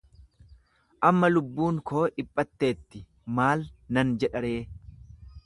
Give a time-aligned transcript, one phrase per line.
[1.09, 3.03] Amma lubbuun koo dhiphatteetti,
[3.41, 3.67] maal
[3.99, 4.59] nan jedha ree?